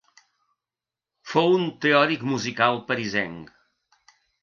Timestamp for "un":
1.59-1.69